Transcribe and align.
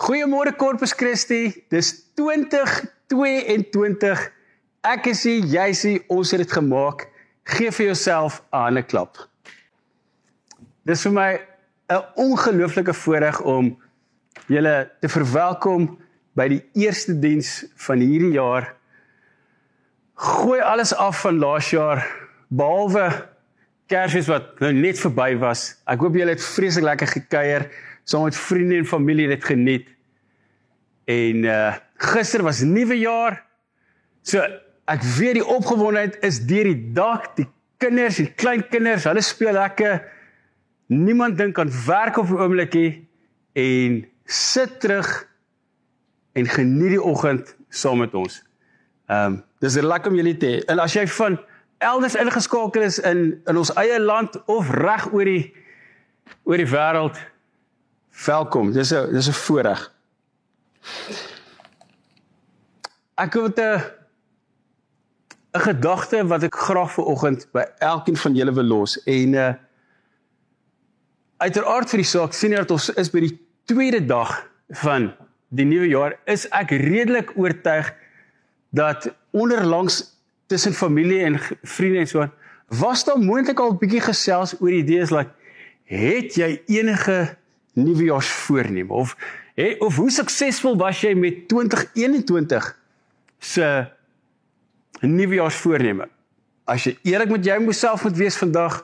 Goeiemôre 0.00 0.56
Corpus 0.56 0.94
Christi. 0.94 1.64
Dis 1.68 2.06
2022. 2.16 4.32
Ek 4.80 5.06
is 5.10 5.24
hier, 5.28 5.44
jy's 5.44 5.82
hier, 5.84 6.00
ons 6.08 6.30
het 6.32 6.40
dit 6.40 6.52
gemaak. 6.56 7.04
Geef 7.52 7.76
vir 7.76 7.90
jouself 7.90 8.40
'n 8.48 8.56
hande 8.56 8.82
klap. 8.82 9.20
Dis 10.88 11.04
vir 11.04 11.12
my 11.12 11.40
'n 11.92 12.00
ongelooflike 12.16 12.96
voorreg 12.96 13.44
om 13.44 13.76
julle 14.48 14.88
te 15.00 15.08
verwelkom 15.08 15.98
by 16.32 16.48
die 16.48 16.64
eerste 16.72 17.20
diens 17.20 17.68
van 17.76 18.00
hierdie 18.00 18.40
jaar. 18.40 18.72
Gooi 20.14 20.60
alles 20.60 20.94
af 20.94 21.20
van 21.20 21.38
laas 21.38 21.70
jaar 21.70 22.06
behalwe 22.48 23.28
Kersfees 23.86 24.30
wat 24.30 24.60
nou 24.60 24.72
net 24.72 24.98
verby 24.98 25.36
was. 25.36 25.76
Ek 25.86 26.00
hoop 26.00 26.14
julle 26.14 26.30
het 26.30 26.42
vreeslik 26.42 26.84
lekker 26.84 27.06
gekuier 27.06 27.70
saam 28.04 28.24
met 28.24 28.36
vriende 28.36 28.76
en 28.76 28.86
familie 28.86 29.28
dit 29.28 29.44
geniet. 29.44 29.88
En 31.04 31.44
uh 31.44 31.74
gister 32.00 32.42
was 32.42 32.62
nuwe 32.64 32.96
jaar. 32.98 33.42
So 34.22 34.40
ek 34.88 35.02
weet 35.18 35.40
die 35.40 35.44
opgewondenheid 35.46 36.16
is 36.24 36.40
deur 36.48 36.64
die 36.64 36.92
dak. 36.96 37.34
Die 37.36 37.48
kinders, 37.80 38.16
die 38.16 38.30
klein 38.32 38.64
kinders, 38.68 39.04
hulle 39.04 39.20
speel 39.24 39.52
lekker. 39.52 40.00
Niemand 40.90 41.38
dink 41.38 41.58
aan 41.58 41.72
werk 41.86 42.16
op 42.16 42.30
'n 42.30 42.40
oombliekie 42.40 43.08
en 43.52 44.06
sit 44.24 44.80
terug 44.80 45.28
en 46.32 46.46
geniet 46.46 46.96
die 46.96 47.02
oggend 47.02 47.56
saam 47.68 47.98
met 47.98 48.14
ons. 48.14 48.42
Ehm 49.10 49.32
um, 49.32 49.44
dis 49.58 49.74
lekker 49.74 50.10
om 50.10 50.16
julle 50.16 50.36
te 50.36 50.46
hê. 50.46 50.64
En 50.72 50.78
as 50.78 50.94
jy 50.94 51.06
van 51.06 51.38
elders 51.78 52.14
ingeskakel 52.14 52.82
is 52.82 52.98
in 52.98 53.40
in 53.46 53.56
ons 53.56 53.72
eie 53.74 54.00
land 54.00 54.36
of 54.46 54.70
reg 54.70 55.12
oor 55.12 55.24
die 55.24 55.52
oor 56.44 56.56
die 56.56 56.68
wêreld, 56.68 57.18
Welkom. 58.10 58.72
Dis 58.72 58.92
'n 58.92 59.12
dis 59.12 59.28
'n 59.28 59.32
voorreg. 59.32 59.92
Ek 63.14 63.32
het 63.32 63.58
'n 63.58 63.82
'n 65.52 65.60
gedagte 65.60 66.26
wat 66.26 66.42
ek 66.42 66.54
graag 66.54 66.92
vir 66.92 67.04
oggend 67.04 67.46
by 67.52 67.64
elkeen 67.78 68.16
van 68.16 68.34
julle 68.34 68.52
wil 68.52 68.64
los 68.64 69.02
en 69.04 69.34
uh 69.34 69.54
uiteraard 71.40 71.90
vir 71.90 72.02
die 72.02 72.06
saak 72.06 72.32
sien 72.36 72.54
dat 72.54 72.70
ons 72.70 72.90
is 73.00 73.10
by 73.10 73.20
die 73.24 73.38
tweede 73.64 74.04
dag 74.06 74.50
van 74.82 75.08
die 75.48 75.64
nuwe 75.64 75.88
jaar 75.88 76.14
is 76.24 76.44
ek 76.54 76.70
redelik 76.70 77.32
oortuig 77.34 77.94
dat 78.70 79.08
onderlangs 79.30 80.02
tussen 80.46 80.72
familie 80.72 81.22
en 81.24 81.40
vriende 81.62 81.98
en 81.98 82.06
so 82.06 82.28
was 82.80 83.04
daar 83.04 83.18
moontlik 83.18 83.60
al 83.60 83.72
'n 83.72 83.78
bietjie 83.78 84.04
gesels 84.04 84.54
oor 84.60 84.70
idees 84.70 85.10
like 85.10 85.32
het 85.84 86.34
jy 86.34 86.62
enige 86.66 87.36
nuwejaarsvoorneme 87.74 88.92
of 88.92 89.16
he, 89.54 89.76
of 89.78 89.96
hoe 89.96 90.10
suksesvol 90.10 90.76
was 90.80 91.00
jy 91.00 91.14
met 91.14 91.48
2021 91.48 92.70
se 93.38 93.66
nuwejaarsvoorneme? 95.00 96.08
As 96.64 96.84
jy 96.86 96.96
eerlik 97.02 97.30
met 97.30 97.44
jou 97.44 97.72
self 97.72 98.04
moet 98.04 98.16
wees 98.16 98.36
vandag 98.36 98.82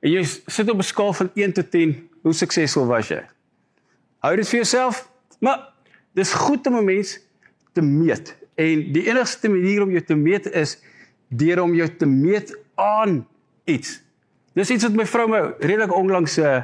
en 0.00 0.10
jy 0.10 0.24
sit 0.24 0.70
op 0.70 0.78
'n 0.78 0.82
skaal 0.82 1.12
van 1.12 1.30
1 1.34 1.52
tot 1.52 1.70
10, 1.70 2.08
hoe 2.22 2.32
suksesvol 2.32 2.86
was 2.86 3.08
jy? 3.08 3.22
Hou 4.20 4.36
dit 4.36 4.48
vir 4.48 4.56
jouself, 4.56 5.08
maar 5.40 5.72
dis 6.14 6.32
goed 6.32 6.66
om 6.66 6.76
'n 6.76 6.84
mens 6.84 7.18
te 7.72 7.82
meet 7.82 8.36
en 8.54 8.92
die 8.92 9.06
enigste 9.08 9.48
manier 9.48 9.82
om 9.82 9.90
jou 9.90 10.02
te 10.04 10.14
meet 10.14 10.46
is 10.52 10.78
deur 11.28 11.62
om 11.62 11.74
jou 11.74 11.88
te 11.96 12.06
meet 12.06 12.52
aan 12.74 13.26
iets. 13.64 14.00
Dis 14.58 14.70
iets 14.70 14.84
wat 14.88 14.96
my 14.98 15.06
vrou 15.06 15.28
my 15.30 15.40
redelik 15.62 15.94
onlangs 15.94 16.38
uh, 16.38 16.62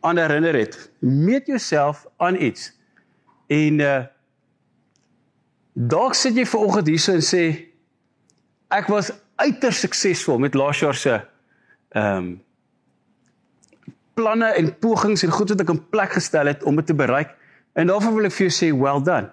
aan 0.00 0.18
herinner 0.18 0.54
het. 0.54 0.90
Meet 0.98 1.46
jouself 1.46 2.06
aan 2.16 2.36
iets. 2.36 2.72
En 3.46 3.78
uh 3.78 4.04
dalk 5.78 6.14
sit 6.18 6.34
jy 6.34 6.42
ver 6.46 6.60
oggend 6.66 6.88
hierso 6.90 7.12
en 7.14 7.22
sê 7.22 7.42
ek 8.74 8.88
was 8.90 9.12
uiters 9.38 9.84
suksesvol 9.84 10.40
met 10.42 10.56
laas 10.58 10.80
jaar 10.82 10.96
se 10.98 11.14
ehm 11.14 12.16
um, 12.16 12.28
planne 14.18 14.48
en 14.58 14.72
pogings 14.82 15.22
en 15.22 15.30
goed 15.30 15.52
wat 15.54 15.60
ek 15.62 15.68
in 15.70 15.78
plek 15.94 16.16
gestel 16.18 16.50
het 16.50 16.64
om 16.66 16.74
dit 16.80 16.86
te 16.90 16.94
bereik. 16.94 17.30
En 17.78 17.86
daarvoor 17.86 18.16
wil 18.16 18.26
ek 18.26 18.34
vir 18.34 18.48
jou 18.48 18.54
sê 18.56 18.70
well 18.74 18.98
done. 19.06 19.30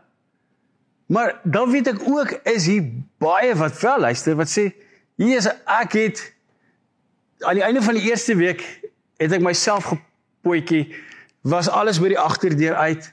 Maar 1.09 1.39
dan 1.43 1.71
weet 1.73 1.89
ek 1.89 2.03
ook 2.05 2.35
is 2.53 2.67
hier 2.69 2.85
baie 3.21 3.55
wat 3.57 3.79
wel 3.81 4.05
luister 4.05 4.37
wat 4.37 4.51
sê 4.51 4.69
hier 5.17 5.41
is 5.41 5.49
ek 5.49 5.97
het 5.97 6.21
aan 7.45 7.57
die 7.57 7.65
einde 7.65 7.81
van 7.81 7.97
die 7.97 8.05
eerste 8.09 8.35
week 8.37 8.61
het 9.17 9.33
ek 9.33 9.41
myself 9.41 9.89
potjie 10.45 10.85
was 11.45 11.69
alles 11.69 11.99
by 12.01 12.13
die 12.13 12.21
agterdeur 12.21 12.77
uit 12.77 13.09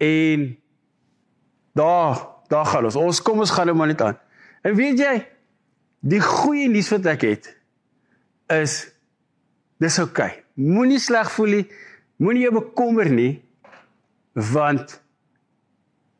en 0.00 0.46
daar 1.76 2.26
daar 2.50 2.66
gaan 2.66 2.88
ons. 2.88 2.96
Ons 2.98 3.22
kom 3.22 3.38
ons 3.38 3.52
gaan 3.54 3.68
nou 3.70 3.76
maar 3.78 3.90
net 3.92 4.00
aan. 4.02 4.16
En 4.66 4.74
weet 4.74 4.98
jy 4.98 5.14
die 6.00 6.20
goeie 6.24 6.68
nuus 6.68 6.88
wat 6.90 7.06
ek 7.12 7.26
het 7.28 7.50
is 8.50 8.80
dis 9.80 9.98
oukei. 10.02 10.32
Okay. 10.32 10.44
Moenie 10.60 10.98
sleg 11.00 11.30
voel 11.32 11.60
nie. 11.60 11.66
Moenie 12.20 12.42
jou 12.48 12.56
bekommer 12.58 13.08
nie 13.12 13.38
want 14.34 14.98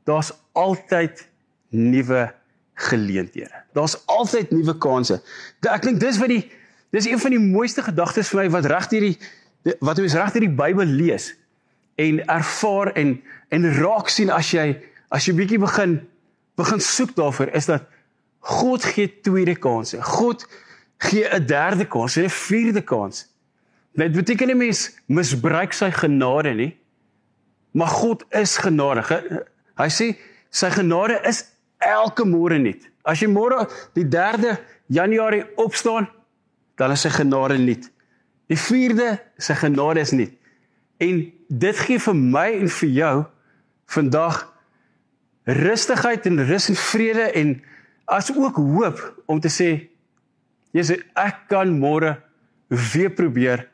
daar's 0.09 0.33
altyd 0.59 1.27
nuwe 1.71 2.29
geleenthede. 2.75 3.65
Daar's 3.73 3.97
altyd 4.07 4.51
nuwe 4.51 4.75
kansse. 4.79 5.21
Ek 5.63 5.85
dink 5.85 6.01
dis 6.03 6.19
wat 6.21 6.33
die 6.33 6.45
dis 6.91 7.07
een 7.07 7.21
van 7.23 7.35
die 7.35 7.43
mooiste 7.43 7.85
gedagtes 7.87 8.31
vir 8.33 8.43
my 8.43 8.49
wat 8.57 8.67
reg 8.71 8.89
hierdie 8.91 9.17
wat 9.81 9.99
jy 9.99 10.09
reg 10.09 10.33
deur 10.33 10.47
die 10.47 10.57
Bybel 10.63 10.87
lees 10.87 11.35
en 12.01 12.23
ervaar 12.27 12.93
en 12.97 13.19
en 13.51 13.73
raak 13.81 14.09
sien 14.09 14.31
as 14.31 14.53
jy 14.55 14.79
as 15.11 15.27
jy 15.27 15.35
bietjie 15.37 15.61
begin 15.61 15.99
begin 16.57 16.81
soek 16.81 17.15
daarvoor 17.17 17.53
is 17.57 17.67
dat 17.67 17.89
God 18.41 18.85
gee 18.85 19.21
tweede 19.21 19.57
kansse. 19.57 20.01
God 20.03 20.47
gee 20.99 21.29
'n 21.29 21.47
derde 21.47 21.85
kans, 21.85 22.17
'n 22.17 22.29
vierde 22.29 22.83
kans. 22.83 23.27
Dit 23.93 24.13
beteken 24.13 24.47
nie 24.47 24.57
mens 24.57 24.97
misbruik 25.07 25.73
sy 25.73 25.91
genade 25.91 26.55
nie. 26.55 26.77
Maar 27.71 27.89
God 27.89 28.25
is 28.31 28.57
genadig. 28.57 29.09
Hy 29.77 29.89
sê 29.89 30.17
sy 30.51 30.71
genade 30.71 31.21
is 31.25 31.45
elke 31.79 32.25
môre 32.25 32.59
nuut. 32.59 32.89
As 33.05 33.21
jy 33.21 33.29
môre 33.29 33.69
die 33.95 34.05
3de 34.05 34.59
Januarie 34.87 35.47
opstaan, 35.57 36.09
dan 36.77 36.91
is 36.91 37.01
sy 37.01 37.09
genade 37.09 37.59
nuut. 37.59 37.91
Die 38.51 38.59
vierde 38.59 39.21
se 39.39 39.55
genade 39.55 40.03
is 40.03 40.11
nie. 40.11 40.29
En 40.99 41.23
dit 41.49 41.83
gee 41.87 42.01
vir 42.03 42.17
my 42.17 42.49
en 42.59 42.71
vir 42.81 42.91
jou 42.97 43.15
vandag 43.95 44.43
rustigheid 45.49 46.27
en 46.27 46.43
rus 46.47 46.69
en 46.71 46.79
vrede 46.79 47.31
en 47.41 47.55
as 48.11 48.31
ook 48.35 48.59
hoop 48.59 49.01
om 49.31 49.41
te 49.41 49.51
sê 49.51 49.71
Jesus 50.75 51.03
ek 51.19 51.47
kan 51.51 51.71
môre 51.79 52.15
weer 52.69 53.11
probeer 53.11 53.65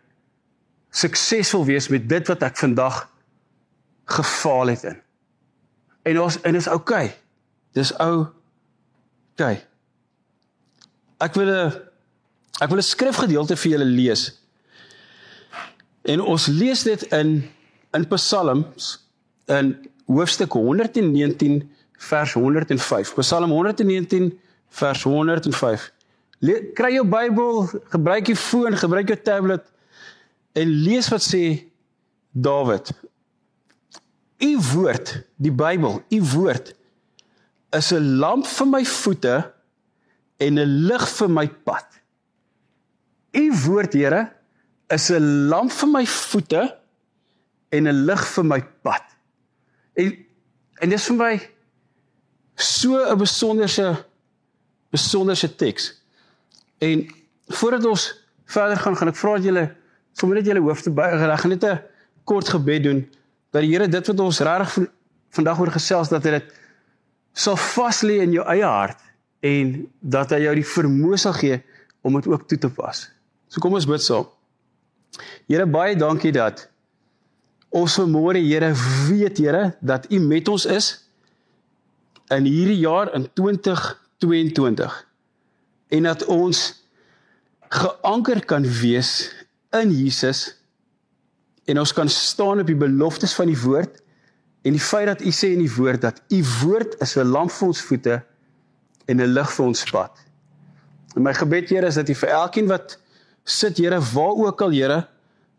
suksesvol 0.97 1.67
wees 1.69 1.91
met 1.93 2.07
dit 2.09 2.31
wat 2.31 2.45
ek 2.47 2.57
vandag 2.57 3.03
gefaal 4.17 4.73
het 4.73 4.85
in. 4.93 4.99
En 6.07 6.21
ons 6.23 6.41
en 6.41 6.57
is. 6.57 6.69
Okay. 6.71 7.11
Dis 7.77 7.93
ou 8.01 8.29
okay. 9.35 9.61
Ek 11.21 11.35
wil 11.35 11.51
'n 11.51 11.73
ek 12.61 12.69
wil 12.71 12.79
'n 12.79 12.93
skrifgedeelte 12.95 13.57
vir 13.57 13.71
julle 13.73 13.85
lees. 13.85 14.46
En 16.07 16.23
ons 16.23 16.47
lees 16.47 16.83
dit 16.87 17.03
in 17.17 17.43
in 17.97 18.05
Psalms 18.13 18.89
in 19.49 19.71
hoofstuk 20.07 20.53
119 20.53 21.63
vers 22.09 22.33
105. 22.33 23.15
Psalm 23.15 23.51
119 23.51 24.39
vers 24.69 25.03
105. 25.03 25.93
Le 26.39 26.59
kry 26.77 26.93
jou 26.93 27.07
Bybel, 27.09 27.65
gebruik 27.95 28.29
jou 28.29 28.37
foon, 28.37 28.77
gebruik 28.77 29.09
jou 29.09 29.19
tablet 29.25 29.65
en 30.53 30.75
lees 30.85 31.09
wat 31.09 31.25
sê 31.25 31.43
Dawid. 32.37 32.91
U 34.45 34.53
woord, 34.75 35.15
die 35.41 35.53
Bybel, 35.55 36.03
u 36.13 36.21
woord 36.35 36.75
is 37.73 37.93
'n 37.93 38.19
lamp 38.21 38.47
vir 38.47 38.67
my 38.67 38.85
voete 38.85 39.53
en 40.37 40.59
'n 40.59 40.87
lig 40.87 41.09
vir 41.09 41.31
my 41.31 41.49
pad. 41.49 41.87
U 43.33 43.53
woord, 43.67 43.93
Here, 43.93 44.36
is 44.89 45.11
'n 45.11 45.49
lamp 45.49 45.73
vir 45.73 45.89
my 45.89 46.07
voete 46.07 46.77
en 47.69 47.89
'n 47.89 48.05
lig 48.07 48.27
vir 48.35 48.45
my 48.45 48.61
pad. 48.83 49.03
En 49.95 50.27
en 50.81 50.89
dis 50.89 51.07
vir 51.07 51.17
my 51.17 51.51
so 52.55 52.97
'n 53.13 53.19
besonderse 53.19 54.05
besonderse 54.91 55.57
teks. 55.57 56.03
En 56.79 57.07
voordat 57.47 57.85
ons 57.85 58.25
verder 58.45 58.77
gaan, 58.77 58.97
gaan 58.97 59.09
ek 59.09 59.17
vra 59.17 59.33
dat 59.37 59.45
julle 59.45 59.75
sommer 60.13 60.37
net 60.37 60.47
julle 60.47 60.61
hoofde 60.61 60.91
buig 60.91 61.21
ek 61.21 61.41
gaan 61.41 61.51
net 61.51 61.65
'n 61.65 61.81
kort 62.25 62.49
gebed 62.49 62.83
doen 62.83 63.09
dat 63.51 63.63
die 63.63 63.71
Here 63.71 63.89
dit 63.89 64.07
wat 64.07 64.21
ons 64.21 64.41
regtig 64.41 64.89
vandag 65.31 65.61
oor 65.61 65.71
gesels 65.71 66.09
dat 66.09 66.25
hy 66.25 66.31
dit 66.31 66.55
sal 67.33 67.57
vas 67.57 68.03
lê 68.03 68.21
in 68.23 68.33
jou 68.33 68.45
eie 68.47 68.65
hart 68.65 69.01
en 69.41 69.87
dat 70.01 70.31
hy 70.31 70.41
jou 70.47 70.55
die 70.55 70.71
vermoë 70.77 71.19
sal 71.21 71.33
gee 71.33 71.63
om 72.03 72.15
dit 72.15 72.27
ook 72.27 72.49
toe 72.49 72.59
te 72.59 72.71
pas. 72.71 73.11
So 73.49 73.61
kom 73.61 73.75
ons 73.75 73.87
bid 73.87 74.03
saam. 74.03 74.36
Here 75.47 75.67
baie 75.67 75.97
dankie 75.97 76.33
dat 76.33 76.69
ons 77.71 77.99
vanmôre 77.99 78.41
Here 78.43 78.73
weet 79.09 79.39
Here 79.39 79.77
dat 79.81 80.07
U 80.11 80.21
met 80.21 80.49
ons 80.49 80.67
is 80.67 80.93
in 82.35 82.45
hierdie 82.45 82.81
jaar 82.83 83.13
in 83.15 83.29
2022 83.33 84.97
en 85.89 86.03
dat 86.03 86.25
ons 86.25 86.63
geanker 87.69 88.45
kan 88.45 88.67
wees 88.81 89.31
in 89.71 89.93
Jesus 89.95 90.49
en 91.67 91.79
ons 91.83 91.93
kan 91.93 92.09
staan 92.09 92.63
op 92.63 92.67
die 92.67 92.79
beloftes 92.79 93.35
van 93.35 93.51
die 93.51 93.59
woord 93.59 94.03
en 94.67 94.75
die 94.75 94.83
feit 94.83 95.07
dat 95.07 95.23
U 95.23 95.31
sê 95.35 95.53
in 95.55 95.63
die 95.63 95.73
woord 95.73 96.03
dat 96.03 96.23
U 96.35 96.43
woord 96.63 96.99
is 97.03 97.17
'n 97.17 97.31
lamp 97.31 97.51
vir 97.51 97.69
ons 97.69 97.81
voete 97.81 98.23
en 99.07 99.21
'n 99.21 99.33
lig 99.33 99.51
vir 99.53 99.67
ons 99.67 99.85
pad. 99.91 100.13
En 101.17 101.23
my 101.23 101.35
gebed 101.35 101.71
Here 101.71 101.87
is 101.87 101.95
dat 101.95 102.09
U 102.09 102.15
vir 102.15 102.29
elkeen 102.29 102.67
wat 102.67 102.99
sit 103.47 103.79
Here 103.79 104.01
waar 104.13 104.35
ook 104.43 104.63
al 104.67 104.75
Here 104.75 105.05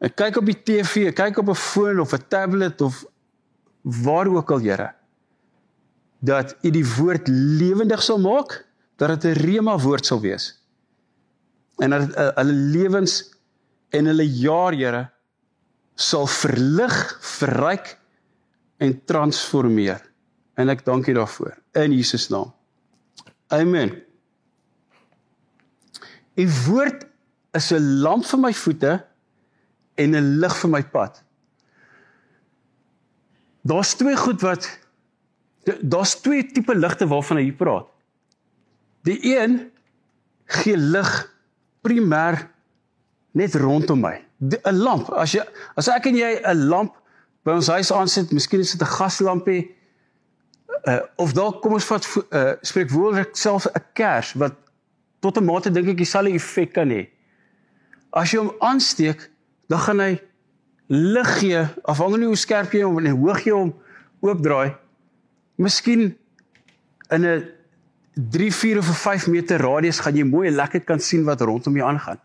Ek 0.03 0.13
kyk 0.19 0.37
op 0.41 0.45
die 0.45 0.57
TV, 0.61 1.07
ek 1.09 1.17
kyk 1.17 1.39
op 1.41 1.49
'n 1.49 1.57
foon 1.57 1.99
of 1.99 2.13
'n 2.13 2.27
tablet 2.29 2.81
of 2.81 3.05
waar 3.81 4.27
ook 4.27 4.51
al, 4.51 4.59
Here. 4.59 4.93
Dat 6.19 6.55
U 6.61 6.69
die 6.69 6.85
woord 6.85 7.27
lewendig 7.27 8.03
sal 8.03 8.19
maak, 8.19 8.65
dat 8.97 9.21
dit 9.21 9.23
'n 9.23 9.41
rema 9.41 9.77
woord 9.77 10.05
sal 10.05 10.21
wees. 10.21 10.61
En 11.77 11.89
dat 11.89 12.09
uh, 12.09 12.29
hulle 12.35 12.53
lewens 12.53 13.33
en 13.89 14.05
hulle 14.05 14.27
jaar, 14.27 14.73
Here, 14.73 15.09
sal 15.95 16.27
verlig, 16.27 17.17
verryk 17.21 17.97
en 18.77 19.05
transformeer. 19.05 20.01
En 20.53 20.69
ek 20.69 20.85
dank 20.85 21.07
U 21.07 21.13
daarvoor 21.13 21.57
in 21.73 21.91
Jesus 21.91 22.29
naam. 22.29 22.53
Amen. 23.47 24.03
U 26.35 26.49
woord 26.67 27.06
is 27.57 27.71
'n 27.71 28.01
lamp 28.01 28.25
vir 28.25 28.39
my 28.39 28.53
voete 28.53 28.93
en 29.95 30.15
'n 30.15 30.39
lig 30.39 30.55
vir 30.61 30.69
my 30.69 30.83
pad. 30.83 31.23
Daar's 33.61 33.95
twee 33.95 34.15
goed 34.15 34.41
wat 34.41 34.69
daar's 35.81 36.15
twee 36.21 36.45
tipe 36.51 36.75
ligte 36.75 37.07
waarvan 37.07 37.37
hy 37.37 37.51
praat. 37.51 37.87
Die 39.03 39.19
een 39.37 39.71
gee 40.45 40.77
lig 40.77 41.33
primêr 41.81 42.47
net 43.31 43.55
rondom 43.55 43.99
my. 43.99 44.21
'n 44.39 44.77
Lamp. 44.77 45.09
As 45.09 45.31
jy 45.31 45.43
as 45.75 45.87
ek 45.87 46.05
en 46.05 46.15
jy 46.15 46.41
'n 46.43 46.67
lamp 46.67 46.95
by 47.43 47.51
ons 47.57 47.67
huis 47.67 47.91
aansit, 47.91 48.31
miskien 48.31 48.59
is 48.59 48.71
dit 48.71 48.81
'n 48.81 48.85
gaslampie 48.85 49.75
uh, 50.85 50.99
of 51.15 51.33
dalk 51.33 51.61
kom 51.61 51.73
ons 51.73 51.85
vat 51.85 52.05
uh, 52.31 52.53
spreek 52.61 52.89
woordelik 52.89 53.35
self 53.35 53.65
'n 53.65 53.83
kers 53.93 54.33
wat 54.33 54.53
tot 55.19 55.37
'n 55.37 55.45
mate 55.45 55.71
dink 55.71 55.87
ek 55.87 55.97
dieselfde 55.97 56.33
effek 56.33 56.73
kan 56.73 56.89
hê. 56.89 57.07
As 58.17 58.33
jy 58.33 58.41
hom 58.41 58.53
aansteek, 58.65 59.27
dan 59.69 59.83
gaan 59.83 60.01
hy 60.01 60.13
lig 60.87 61.31
gee 61.41 61.65
afhangende 61.83 62.31
hoe 62.31 62.39
skerp 62.39 62.73
jy 62.73 62.85
hom 62.85 62.97
en 63.01 63.11
hoe 63.11 63.27
hoog 63.27 63.43
jy 63.45 63.53
hom 63.53 63.73
oopdraai. 64.25 64.75
Miskien 65.61 66.15
in 67.11 67.25
'n 67.25 67.43
3, 68.17 68.51
4 68.51 68.77
of 68.77 68.85
5 68.85 69.27
meter 69.27 69.61
radius 69.61 69.99
gaan 69.99 70.15
jy 70.15 70.23
mooi 70.23 70.49
lekker 70.49 70.81
kan 70.81 70.99
sien 70.99 71.23
wat 71.23 71.41
rondom 71.41 71.75
jou 71.75 71.85
aangaan. 71.85 72.19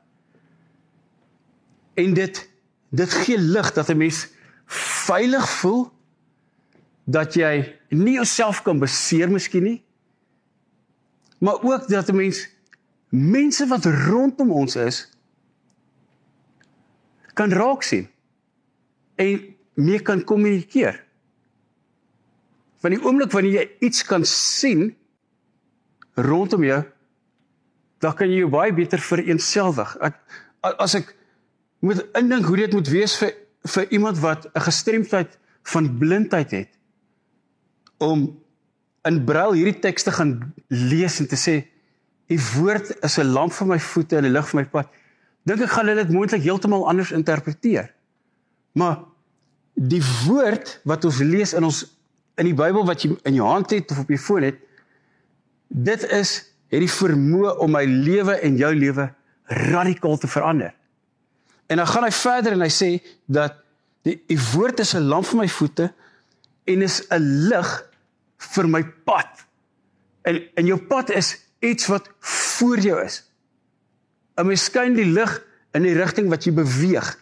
En 1.95 2.15
dit 2.15 2.49
dit 2.91 3.13
gee 3.13 3.39
lig 3.39 3.73
dat 3.73 3.91
'n 3.91 3.97
mens 3.97 4.29
veilig 5.07 5.49
voel 5.49 5.93
dat 7.05 7.35
jy 7.35 7.77
nie 7.89 8.15
jouself 8.15 8.63
kan 8.63 8.79
beseer 8.79 9.31
miskien 9.31 9.63
nie. 9.63 9.83
Maar 11.39 11.63
ook 11.63 11.89
dat 11.89 12.09
'n 12.09 12.17
mens 12.17 12.49
mense 13.09 13.67
wat 13.67 13.85
rondom 13.85 14.53
ons 14.53 14.77
is 14.77 15.12
kan 17.35 17.53
raak 17.53 17.83
sien 17.83 18.09
en 19.17 19.55
mee 19.75 20.01
kan 20.01 20.25
kommunikeer. 20.25 20.99
Van 22.83 22.91
die 22.91 23.01
oomblik 23.03 23.33
wanneer 23.33 23.61
jy 23.61 23.89
iets 23.89 24.03
kan 24.05 24.25
sien 24.29 24.91
rondom 26.19 26.65
jou, 26.67 26.83
dan 28.03 28.17
kan 28.19 28.31
jy 28.31 28.43
jou 28.43 28.51
baie 28.51 28.75
beter 28.75 29.01
vereenselwig. 29.01 29.95
Ek 30.03 30.19
as 30.83 30.97
ek 30.99 31.15
moet 31.83 32.03
indink 32.19 32.47
hoe 32.47 32.59
dit 32.61 32.75
moet 32.75 32.91
wees 32.91 33.17
vir 33.19 33.35
vir 33.63 33.87
iemand 33.95 34.19
wat 34.19 34.47
'n 34.55 34.61
gestremdheid 34.61 35.39
van 35.63 35.99
blindheid 35.99 36.51
het 36.51 36.71
om 37.99 38.43
in 39.07 39.25
brail 39.25 39.53
hierdie 39.53 39.79
teks 39.79 40.03
te 40.03 40.11
gaan 40.11 40.55
lees 40.67 41.21
en 41.21 41.27
te 41.27 41.39
sê 41.39 41.55
u 42.27 42.39
woord 42.57 42.91
is 43.05 43.19
'n 43.19 43.33
lamp 43.33 43.53
vir 43.53 43.67
my 43.67 43.79
voete 43.79 44.17
en 44.17 44.25
'n 44.25 44.33
lig 44.33 44.49
vir 44.49 44.61
my 44.61 44.67
pad 44.67 44.89
dink 45.49 45.65
ek 45.65 45.73
gaan 45.75 45.89
hulle 45.91 46.05
dit 46.05 46.15
moontlik 46.15 46.45
heeltemal 46.45 46.87
anders 46.89 47.13
interpreteer. 47.13 47.91
Maar 48.79 49.03
die 49.75 50.03
woord 50.27 50.81
wat 50.89 51.05
ons 51.05 51.19
lees 51.19 51.55
in 51.57 51.65
ons 51.65 51.85
in 52.41 52.49
die 52.49 52.57
Bybel 52.57 52.87
wat 52.89 53.03
jy 53.05 53.13
in 53.29 53.37
jou 53.37 53.47
hand 53.47 53.71
het 53.75 53.91
of 53.93 54.05
op 54.05 54.09
jou 54.09 54.19
foon 54.19 54.47
het, 54.47 54.61
dit 55.69 56.05
is 56.17 56.31
het 56.73 56.81
die 56.81 56.91
vermoë 56.91 57.59
om 57.61 57.75
my 57.77 57.83
lewe 57.85 58.39
en 58.41 58.57
jou 58.57 58.71
lewe 58.75 59.11
radikaal 59.53 60.17
te 60.19 60.31
verander. 60.31 60.73
En 61.69 61.77
dan 61.77 61.87
gaan 61.87 62.07
hy 62.07 62.13
verder 62.17 62.57
en 62.57 62.65
hy 62.65 62.71
sê 62.73 62.91
dat 63.29 63.59
die, 64.07 64.17
die 64.29 64.39
woord 64.53 64.81
is 64.81 64.95
'n 64.95 65.09
lamp 65.09 65.27
vir 65.27 65.39
my 65.43 65.49
voete 65.49 65.93
en 66.65 66.83
is 66.83 67.03
'n 67.11 67.49
lig 67.49 67.71
vir 68.39 68.69
my 68.69 68.83
pad. 69.05 69.47
En 70.23 70.41
en 70.55 70.67
jou 70.67 70.79
pad 70.79 71.11
is 71.11 71.37
iets 71.61 71.87
wat 71.87 72.09
voor 72.19 72.79
jou 72.79 73.05
is. 73.05 73.23
'n 74.37 74.47
mens 74.47 74.65
skyn 74.65 74.95
die 74.95 75.09
lig 75.09 75.33
in 75.73 75.83
die 75.83 75.95
rigting 75.97 76.29
wat 76.29 76.45
jy 76.45 76.53
beweeg. 76.53 77.19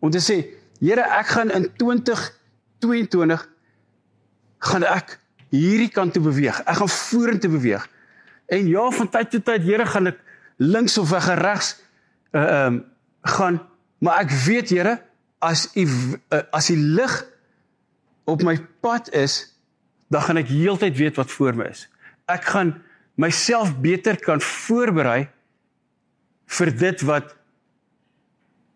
Om 0.00 0.10
te 0.10 0.20
sê, 0.20 0.44
Here, 0.80 1.00
ek 1.00 1.26
gaan 1.26 1.50
in 1.54 1.68
2022 1.78 3.44
gaan 4.58 4.84
ek 4.84 5.14
hierdie 5.54 5.88
kant 5.88 6.12
toe 6.12 6.22
beweeg. 6.22 6.58
Ek 6.66 6.76
gaan 6.80 6.90
vorentoe 6.90 7.50
beweeg. 7.50 7.86
En 8.52 8.66
ja, 8.68 8.90
van 8.90 9.08
tyd 9.08 9.30
tot 9.30 9.44
tyd, 9.44 9.62
Here, 9.64 9.86
gaan 9.86 10.10
ek 10.10 10.18
links 10.58 10.98
of 10.98 11.10
weg 11.10 11.30
regs 11.40 11.76
uh 12.34 12.66
um, 12.66 12.82
gaan, 13.24 13.60
maar 14.04 14.20
ek 14.20 14.34
weet, 14.44 14.74
Here, 14.74 14.98
as 15.38 15.70
u 15.76 15.86
uh, 15.86 16.42
as 16.52 16.68
die 16.68 16.76
lig 16.76 17.14
op 18.28 18.42
my 18.42 18.58
pad 18.84 19.08
is, 19.14 19.54
dan 20.12 20.26
gaan 20.26 20.40
ek 20.42 20.50
heeltyd 20.52 20.96
weet 20.96 21.16
wat 21.20 21.30
voor 21.32 21.56
my 21.56 21.70
is. 21.70 21.86
Ek 22.28 22.44
gaan 22.52 22.74
myself 23.20 23.72
beter 23.80 24.18
kan 24.20 24.40
voorberei 24.40 25.28
vir 26.46 26.76
dit 26.76 27.00
wat 27.08 27.34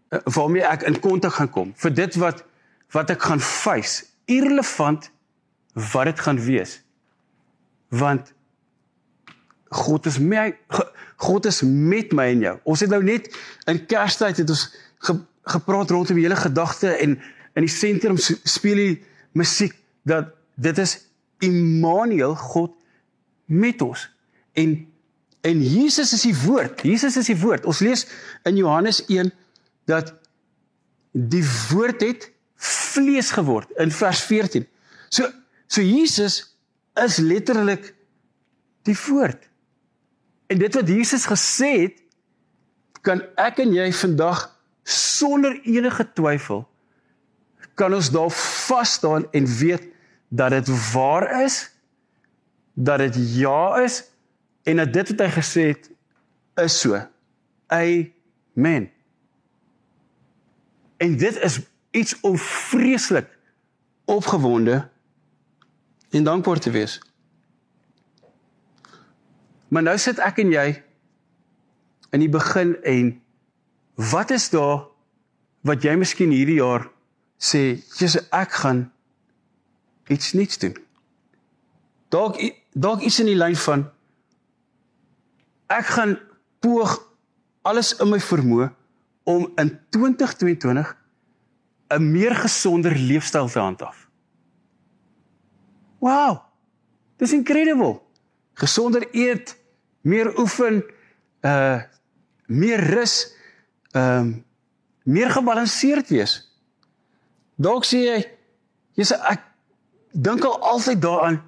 eh, 0.08 0.18
waarmee 0.24 0.64
ek 0.64 0.82
in 0.88 1.00
kontak 1.00 1.38
gaan 1.38 1.50
kom, 1.50 1.72
vir 1.76 1.94
dit 1.94 2.14
wat 2.22 2.44
wat 2.96 3.10
ek 3.12 3.22
gaan 3.22 3.40
face, 3.40 4.06
irrelevant 4.24 5.10
wat 5.92 6.08
dit 6.08 6.20
gaan 6.24 6.38
wees. 6.40 6.78
Want 7.92 8.32
God 9.68 10.06
is 10.06 10.16
my 10.18 10.56
God 11.16 11.46
is 11.46 11.60
met 11.62 12.12
my 12.16 12.30
en 12.32 12.44
jou. 12.46 12.54
Ons 12.64 12.84
het 12.84 12.92
nou 12.92 13.02
net 13.04 13.28
in 13.68 13.80
Kerstyd 13.90 14.40
het 14.40 14.50
ons 14.50 14.64
ge, 15.04 15.18
gepraat 15.52 15.90
rondom 15.90 16.16
die 16.16 16.24
hele 16.24 16.38
gedagte 16.38 16.94
en 16.96 17.18
in 17.58 17.66
die 17.66 17.72
sentrum 17.72 18.16
speel 18.18 18.80
die 18.80 18.96
musiek 19.36 19.74
dat 20.08 20.32
dit 20.56 20.78
is 20.78 20.96
Immanuel 21.44 22.34
God 22.34 22.72
met 23.46 23.82
ons. 23.82 24.08
En 24.58 24.78
En 25.40 25.62
Jesus 25.62 26.12
is 26.12 26.22
die 26.26 26.36
woord. 26.36 26.82
Jesus 26.82 27.16
is 27.16 27.26
die 27.30 27.38
woord. 27.38 27.66
Ons 27.66 27.82
lees 27.84 28.06
in 28.48 28.56
Johannes 28.56 29.04
1 29.06 29.30
dat 29.88 30.12
die 31.12 31.44
woord 31.70 32.02
het 32.04 32.30
vlees 32.58 33.30
geword 33.30 33.70
in 33.78 33.92
vers 33.94 34.22
14. 34.26 34.66
So 35.08 35.30
so 35.68 35.84
Jesus 35.84 36.56
is 36.96 37.18
letterlik 37.20 37.92
die 38.88 38.96
woord. 39.06 39.48
En 40.48 40.58
dit 40.58 40.74
wat 40.74 40.88
Jesus 40.88 41.28
gesê 41.28 41.72
het 41.84 42.02
kan 43.04 43.22
ek 43.38 43.60
en 43.62 43.74
jy 43.76 43.90
vandag 43.94 44.46
sonder 44.88 45.54
enige 45.68 46.06
twyfel 46.16 46.64
kan 47.78 47.94
ons 47.94 48.10
daar 48.10 48.30
vas 48.32 48.92
staan 48.98 49.26
en 49.30 49.46
weet 49.46 49.86
dat 50.28 50.50
dit 50.50 50.70
waar 50.92 51.28
is 51.44 51.70
dat 52.74 52.98
dit 52.98 53.16
ja 53.38 53.78
is 53.84 54.02
en 54.68 54.76
dat 54.76 54.92
dit 54.92 55.08
wat 55.14 55.24
hy 55.24 55.30
gesê 55.32 55.62
het 55.72 55.88
is 56.60 56.80
so. 56.80 57.00
Amen. 57.72 58.90
En 60.96 61.16
dit 61.16 61.36
is 61.36 61.60
iets 61.90 62.20
om 62.20 62.36
vreeslik 62.38 63.38
opgewonde 64.04 64.88
en 66.10 66.24
dankbaar 66.24 66.58
te 66.58 66.70
wees. 66.70 67.00
Maar 69.68 69.82
nou 69.82 69.96
sit 69.98 70.20
ek 70.24 70.40
en 70.44 70.52
jy 70.52 70.66
in 72.16 72.24
die 72.24 72.32
begin 72.32 72.76
en 72.82 73.10
wat 74.12 74.30
is 74.36 74.48
daar 74.52 74.86
wat 75.68 75.84
jy 75.84 75.96
miskien 76.00 76.32
hierdie 76.32 76.60
jaar 76.60 76.86
sê, 77.38 77.76
Jesus, 77.98 78.24
ek 78.32 78.52
gaan 78.62 78.88
iets 80.08 80.32
nuuts 80.32 80.60
doen. 80.60 80.76
Dalk 82.08 82.40
dalk 82.72 83.04
iets 83.04 83.20
in 83.20 83.28
die 83.32 83.36
lyn 83.36 83.56
van 83.56 83.88
ek 85.68 85.86
gaan 85.94 86.16
poog 86.64 86.96
alles 87.62 87.94
in 88.00 88.08
my 88.08 88.20
vermoë 88.20 88.70
om 89.28 89.46
in 89.60 89.70
2022 89.94 90.96
'n 91.88 92.10
meer 92.12 92.34
gesonder 92.34 92.96
leefstyl 92.96 93.48
te 93.48 93.58
handhaaf. 93.58 94.08
Wow. 95.98 96.42
Dis 97.16 97.32
incredible. 97.32 98.00
Gesonder 98.54 99.08
eet, 99.12 99.56
meer 100.00 100.38
oefen, 100.38 100.84
uh 101.40 101.82
meer 102.48 102.80
rus, 102.80 103.34
ehm 103.92 104.20
um, 104.20 104.44
meer 105.04 105.30
gebalanseerd 105.30 106.08
wees. 106.08 106.32
Dalk 107.56 107.84
sê 107.84 107.98
jy 108.04 108.18
jy 108.96 109.04
sê 109.04 109.18
ek 109.28 109.44
dink 110.12 110.44
al 110.44 110.56
altyd 110.72 111.02
daaraan 111.02 111.42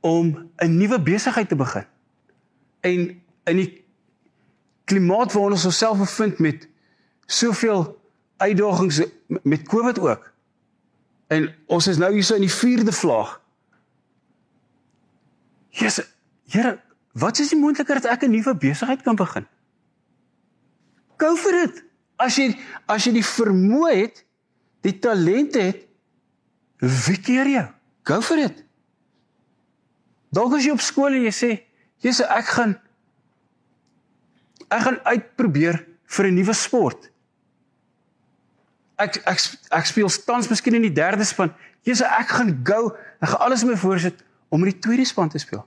om 0.00 0.50
'n 0.56 0.76
nuwe 0.76 1.00
besigheid 1.02 1.48
te 1.48 1.56
begin. 1.56 1.86
En 2.80 3.22
in 3.50 3.60
die 3.62 3.70
klimaat 4.90 5.34
waarin 5.34 5.56
ons 5.58 5.68
osself 5.68 5.98
bevind 5.98 6.38
met 6.38 6.68
soveel 7.26 7.84
uitdagings 8.40 9.02
met 9.42 9.68
COVID 9.68 9.98
ook. 9.98 10.30
En 11.30 11.50
ons 11.66 11.86
is 11.86 11.98
nou 12.00 12.12
hier 12.12 12.26
so 12.26 12.34
in 12.34 12.46
die 12.46 12.54
4de 12.54 12.94
vlaag. 12.94 13.36
Jesus, 15.70 16.08
Here, 16.50 16.80
wat 17.14 17.38
is 17.38 17.52
die 17.52 17.58
moontlikheid 17.58 18.02
dat 18.02 18.10
ek 18.10 18.26
'n 18.26 18.34
nuwe 18.34 18.56
besigheid 18.58 19.02
kan 19.02 19.14
begin? 19.14 19.46
Go 21.16 21.36
for 21.36 21.54
it. 21.54 21.84
As 22.16 22.36
jy 22.36 22.58
as 22.86 23.04
jy 23.04 23.12
die 23.12 23.24
vermoë 23.24 23.94
het, 23.94 24.24
die 24.82 24.98
talent 24.98 25.54
het, 25.54 25.86
wie 26.80 27.20
keer 27.20 27.46
jou? 27.46 27.66
Go 28.02 28.20
for 28.20 28.38
it. 28.38 28.64
Dalk 30.30 30.54
as 30.54 30.64
jy 30.64 30.72
op 30.72 30.80
skool 30.80 31.14
en 31.14 31.22
jy 31.22 31.32
sê, 31.32 31.50
"Jesus, 32.02 32.26
ek 32.26 32.46
gaan 32.46 32.80
ek 34.70 34.84
gaan 34.86 35.00
uitprobeer 35.04 35.84
vir 36.06 36.26
'n 36.26 36.34
nuwe 36.34 36.54
sport." 36.54 37.10
Ek 38.96 39.16
ek 39.26 39.38
ek 39.70 39.86
speel 39.86 40.08
tans 40.24 40.48
miskien 40.48 40.74
in 40.74 40.82
die 40.82 40.92
derde 40.92 41.24
span. 41.24 41.52
Jesus, 41.82 42.06
ek 42.06 42.28
gaan 42.28 42.60
go, 42.64 42.96
ek 43.20 43.28
gaan 43.28 43.40
alles 43.40 43.62
in 43.62 43.68
my 43.68 43.76
voorsit 43.76 44.24
om 44.48 44.64
in 44.64 44.72
die 44.72 44.78
tweede 44.78 45.04
span 45.04 45.28
te 45.28 45.38
speel. 45.38 45.64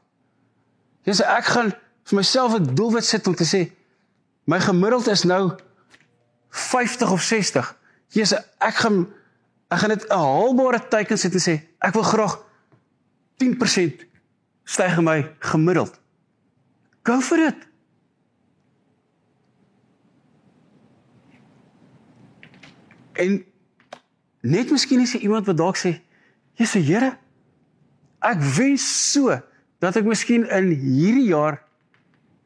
Jesus, 1.03 1.25
ek 1.25 1.45
gaan 1.45 1.73
vir 2.03 2.15
myself 2.15 2.53
'n 2.53 2.75
doelwit 2.75 3.05
sit 3.05 3.27
om 3.27 3.35
te 3.35 3.45
sê 3.45 3.71
my 4.45 4.59
gemiddeld 4.59 5.07
is 5.07 5.23
nou 5.23 5.55
50 6.49 7.11
of 7.11 7.21
60. 7.21 7.75
Jesus, 8.07 8.39
ek 8.59 8.75
gaan 8.75 9.07
ek 9.69 9.79
gaan 9.79 9.89
dit 9.89 10.05
'n 10.09 10.17
haalbare 10.17 10.87
teiken 10.87 11.17
sit 11.17 11.33
en 11.33 11.39
sê 11.39 11.61
ek 11.79 11.93
wil 11.93 12.03
graag 12.03 12.37
10% 13.37 14.05
styg 14.63 14.97
in 14.97 15.03
my 15.03 15.31
gemiddeld. 15.39 15.99
Go 17.03 17.19
for 17.19 17.39
it. 17.39 17.67
En 23.13 23.43
net 24.41 24.71
miskien 24.71 24.99
is 24.99 25.11
daar 25.11 25.21
iemand 25.21 25.45
wat 25.45 25.57
dalk 25.57 25.77
sê, 25.77 26.01
"Jesus 26.53 26.87
Here, 26.87 27.17
ek 28.19 28.41
wens 28.41 29.11
so 29.11 29.41
dat 29.79 29.95
ek 29.95 30.05
miskien 30.05 30.49
in 30.49 30.69
hierdie 30.69 31.27
jaar 31.27 31.63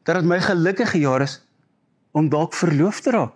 dat 0.02 0.14
dit 0.14 0.24
my 0.24 0.40
gelukkige 0.40 0.98
jaar 0.98 1.22
is 1.22 1.44
om 2.12 2.28
dalk 2.28 2.54
verloof 2.54 3.00
te 3.00 3.10
raak." 3.10 3.34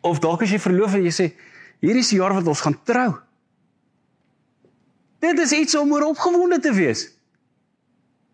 Of 0.00 0.18
dalk 0.18 0.42
as 0.42 0.50
jy 0.50 0.58
verloof 0.58 0.94
en 0.94 1.02
jy 1.02 1.12
sê, 1.12 1.32
"Hierdie 1.80 2.02
is 2.02 2.08
die 2.08 2.18
jaar 2.18 2.34
wat 2.34 2.46
ons 2.46 2.60
gaan 2.60 2.82
trou." 2.82 3.20
Dit 5.18 5.38
is 5.38 5.52
iets 5.52 5.74
om 5.78 5.92
oor 5.92 6.02
opgewonde 6.02 6.58
te 6.58 6.72
wees. 6.72 7.06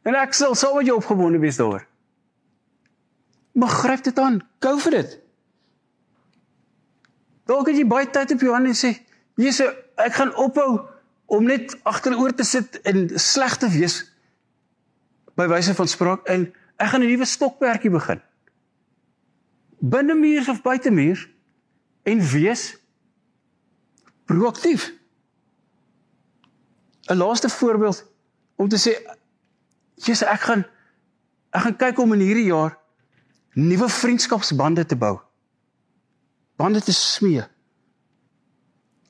En 0.02 0.14
ek 0.14 0.32
sal 0.32 0.54
saam 0.54 0.76
met 0.76 0.86
jou 0.88 0.96
opgewonde 0.96 1.38
wees 1.38 1.56
daaroor. 1.56 1.84
Maar 3.52 3.68
gryp 3.68 4.04
dit 4.04 4.18
aan, 4.18 4.40
go 4.60 4.78
for 4.78 4.94
it. 4.96 5.18
Dalk 7.48 7.70
as 7.72 7.78
jy 7.80 7.86
baie 7.88 8.08
tyd 8.12 8.34
op 8.34 8.44
jou 8.44 8.52
hande 8.52 8.74
sê, 8.76 8.92
Jesus, 9.40 9.72
ek 9.96 10.16
gaan 10.18 10.34
ophou 10.36 10.82
om 11.32 11.46
net 11.48 11.74
agteroor 11.88 12.34
te 12.36 12.44
sit 12.44 12.80
en 12.88 13.06
sleg 13.20 13.56
te 13.60 13.70
wees 13.72 14.02
by 15.38 15.46
wyse 15.48 15.72
van 15.78 15.88
spraak 15.88 16.28
en 16.28 16.48
ek 16.76 16.90
gaan 16.92 17.02
'n 17.02 17.10
nuwe 17.10 17.24
stokperdjie 17.24 17.90
begin. 17.90 18.20
Binne 19.80 20.14
muurs 20.14 20.48
of 20.48 20.62
buite 20.62 20.90
muurs 20.90 21.28
en 22.02 22.20
wees 22.20 22.76
proaktief. 24.26 24.92
'n 27.08 27.16
Laaste 27.16 27.48
voorbeeld 27.48 28.04
om 28.56 28.68
te 28.68 28.76
sê 28.76 28.92
Jesus, 29.94 30.28
ek 30.28 30.40
gaan 30.40 30.64
ek 31.50 31.60
gaan 31.60 31.76
kyk 31.76 31.98
om 31.98 32.12
in 32.12 32.20
hierdie 32.20 32.50
jaar 32.52 32.78
nuwe 33.54 33.88
vriendskapsbande 33.88 34.86
te 34.86 34.96
bou 34.96 35.27
bande 36.58 36.82
te 36.82 36.92
smee. 36.92 37.44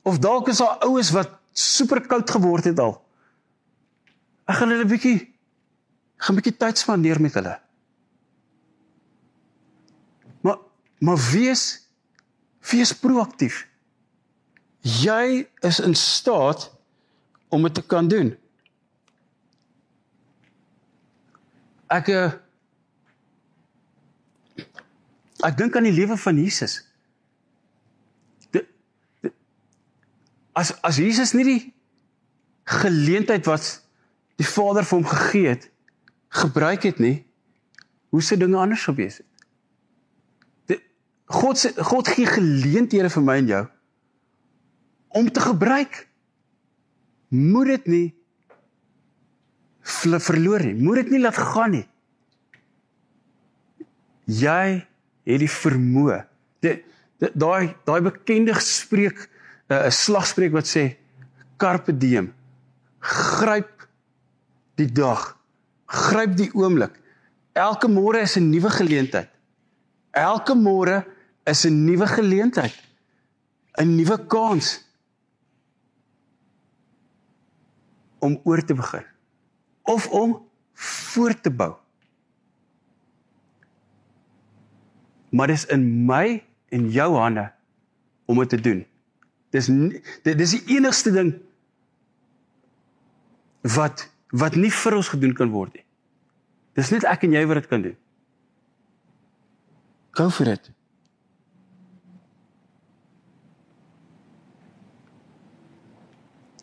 Of 0.04 0.20
dalk 0.20 0.48
is 0.52 0.60
daar 0.60 0.78
oues 0.84 1.10
wat 1.16 1.38
super 1.52 2.00
koud 2.06 2.30
geword 2.30 2.68
het 2.68 2.78
al. 2.78 2.94
Ek 4.48 4.60
gaan 4.60 4.72
hulle 4.72 4.84
'n 4.84 4.92
bietjie 4.92 5.18
gaan 6.16 6.34
'n 6.34 6.40
bietjie 6.40 6.56
tyd 6.56 6.78
spandeer 6.78 7.20
met 7.20 7.34
hulle. 7.34 7.60
Maar 10.40 10.58
maar 11.00 11.20
wees 11.32 11.88
wees 12.70 12.92
proaktief. 12.92 13.66
Jy 14.80 15.48
is 15.60 15.80
in 15.80 15.94
staat 15.94 16.70
om 17.48 17.62
dit 17.62 17.74
te 17.74 17.82
kan 17.82 18.08
doen. 18.08 18.36
Ek 21.88 22.08
eh, 22.08 22.32
ek 25.40 25.56
dink 25.56 25.76
aan 25.76 25.88
die 25.88 25.96
lewe 25.96 26.16
van 26.16 26.36
Jesus. 26.36 26.87
As 30.58 30.74
as 30.82 30.98
Jesus 30.98 31.34
nie 31.36 31.46
die 31.46 31.62
geleentheid 32.68 33.46
wat 33.48 33.70
die 34.38 34.46
Vader 34.46 34.86
vir 34.86 34.98
hom 34.98 35.08
gegee 35.08 35.48
het 35.54 35.68
gebruik 36.34 36.84
het 36.84 36.98
nie, 37.00 37.22
hoe 38.12 38.20
sou 38.22 38.36
dinge 38.40 38.58
anders 38.60 38.84
gewees 38.84 39.20
het? 39.22 39.26
Die, 40.68 40.78
God 41.32 41.60
se 41.60 41.72
God 41.76 42.10
gee 42.12 42.28
geleenthede 42.28 43.10
vir 43.12 43.24
my 43.24 43.38
en 43.42 43.52
jou 43.52 43.64
om 45.18 45.30
te 45.32 45.40
gebruik. 45.40 46.04
Moet 47.28 47.66
dit 47.66 47.86
nie 47.86 48.06
verloor 49.88 50.64
nie. 50.64 50.76
Moet 50.76 51.02
dit 51.02 51.14
nie 51.16 51.20
laat 51.22 51.36
gaan 51.36 51.72
nie. 51.76 51.86
Jy 54.28 54.64
het 55.28 55.42
die 55.42 55.50
vermoë. 55.52 56.22
Daai 57.18 57.74
daai 57.88 58.00
bekende 58.04 58.54
spreek 58.62 59.26
'n 59.68 59.90
slagspreuk 59.92 60.52
wat 60.52 60.66
sê 60.66 60.96
carpe 61.56 61.92
diem. 61.92 62.32
Gryp 63.00 63.88
die 64.74 64.92
dag. 64.92 65.36
Gryp 65.86 66.36
die 66.36 66.50
oomblik. 66.54 67.00
Elke 67.52 67.88
môre 67.88 68.22
is 68.22 68.36
'n 68.36 68.50
nuwe 68.50 68.70
geleentheid. 68.70 69.28
Elke 70.10 70.54
môre 70.54 71.04
is 71.44 71.64
'n 71.64 71.84
nuwe 71.84 72.06
geleentheid. 72.06 72.74
'n 73.78 73.96
Nuwe 73.96 74.26
kans 74.26 74.84
om 78.18 78.40
oor 78.44 78.64
te 78.64 78.74
begin 78.74 79.04
of 79.82 80.08
om 80.10 80.48
voort 80.74 81.42
te 81.42 81.50
bou. 81.50 81.76
Maar 85.30 85.46
dis 85.46 85.66
in 85.66 85.84
my 86.06 86.44
en 86.68 86.90
jou 86.90 87.16
hande 87.16 87.52
om 88.26 88.38
dit 88.38 88.48
te 88.48 88.60
doen. 88.60 88.86
Dis 89.54 89.66
dit 89.66 90.34
dis 90.38 90.56
die 90.56 90.76
enigste 90.76 91.12
ding 91.14 91.32
wat 93.76 94.08
wat 94.28 94.58
nie 94.60 94.72
vir 94.72 94.98
ons 94.98 95.08
gedoen 95.08 95.32
kan 95.36 95.50
word 95.50 95.72
nie. 95.74 95.84
Dis 96.76 96.92
net 96.92 97.06
ek 97.08 97.24
en 97.24 97.32
jy 97.32 97.46
wat 97.48 97.62
dit 97.62 97.70
kan 97.70 97.82
doen. 97.82 97.96
Go 100.18 100.28
for 100.30 100.50
it. 100.52 100.68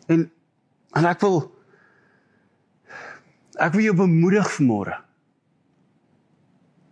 En 0.06 0.28
en 0.96 1.10
ek 1.10 1.20
wil 1.26 1.42
ek 3.60 3.74
wil 3.74 3.88
jou 3.88 3.96
bemoedig 3.98 4.48
vanmôre 4.58 5.00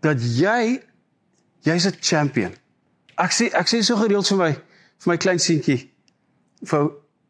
dat 0.04 0.20
jy 0.20 0.82
jy's 1.64 1.86
'n 1.86 2.00
champion. 2.00 2.52
Ek 3.16 3.32
sê 3.32 3.48
ek 3.54 3.68
sê 3.68 3.82
so 3.82 3.96
gereeld 3.96 4.28
vir 4.28 4.38
my 4.38 4.52
vir 5.04 5.12
my 5.12 5.18
klein 5.20 5.40
seentjie. 5.42 5.82
Vir 6.64 6.88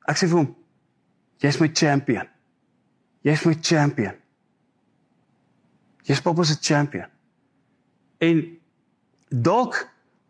ek 0.09 0.21
sê 0.21 0.29
vir 0.29 0.41
hom, 0.43 0.51
jy's 1.43 1.59
my 1.61 1.71
champion. 1.75 2.29
Jy's 3.25 3.45
my 3.49 3.55
champion. 3.59 4.15
Jy's 6.05 6.21
pappa 6.21 6.45
se 6.45 6.59
champion. 6.61 7.09
En 8.23 8.45
dalk 9.29 9.81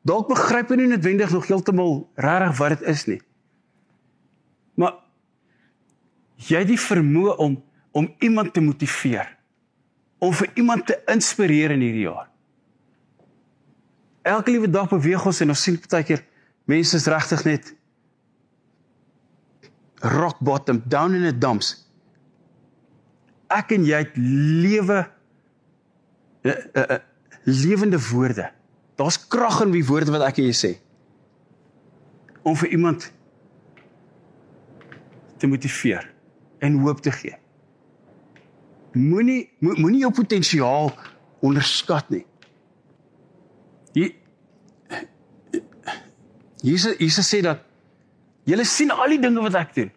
dalk 0.05 0.29
begryp 0.29 0.73
hy 0.73 0.79
nie 0.79 0.91
noodwendig 0.93 1.33
nog 1.33 1.49
heeltemal 1.49 1.95
regtig 2.21 2.59
wat 2.61 2.77
dit 2.77 2.89
is 2.93 3.07
nie. 3.09 3.21
Maar 4.81 4.99
jy 6.49 6.61
het 6.65 6.71
die 6.71 6.81
vermoë 6.81 7.39
om 7.45 7.63
om 7.95 8.09
iemand 8.27 8.51
te 8.55 8.61
motiveer. 8.61 9.29
Om 10.19 10.33
vir 10.35 10.49
iemand 10.59 10.87
te 10.87 10.97
inspireer 11.13 11.71
in 11.71 11.83
hierdie 11.85 12.09
jaar. 12.09 12.27
Elke 14.27 14.51
liewe 14.51 14.71
dag 14.71 14.89
beweeg 14.91 15.27
ons 15.31 15.41
en 15.45 15.53
ons 15.55 15.63
sien 15.63 15.79
baie 15.79 16.07
keer 16.09 16.25
mense 16.71 16.97
is 16.97 17.09
regtig 17.11 17.45
net 17.45 17.73
rock 20.05 20.39
bottom, 20.45 20.83
down 20.87 21.15
in 21.15 21.25
the 21.25 21.33
dumps. 21.33 21.75
Ek 23.53 23.73
en 23.77 23.85
jy 23.87 24.01
het 24.05 24.17
lewe 24.19 25.01
uh, 26.45 26.53
uh, 26.53 26.83
uh, 26.83 26.99
lewende 27.45 28.01
woorde. 28.11 28.51
Daar's 29.01 29.19
krag 29.29 29.63
in 29.65 29.73
die 29.75 29.85
woorde 29.87 30.13
wat 30.15 30.27
ek 30.29 30.41
en 30.43 30.49
jy 30.49 30.57
sê. 30.57 30.73
Om 32.45 32.57
vir 32.61 32.75
iemand 32.77 33.09
te 35.41 35.49
motiveer 35.49 36.05
en 36.65 36.79
hoop 36.85 37.01
te 37.05 37.13
gee. 37.13 37.37
Moenie 38.95 39.49
moenie 39.59 40.05
jou 40.05 40.13
potensiaal 40.15 40.93
onderskat 41.45 42.13
nie. 42.15 42.23
Jesus 46.65 46.97
Jesus 46.99 47.29
sê 47.29 47.43
dat 47.45 47.61
julle 48.49 48.65
sien 48.65 48.93
al 48.93 49.13
die 49.13 49.21
dinge 49.21 49.43
wat 49.45 49.57
ek 49.61 49.75
doen. 49.77 49.91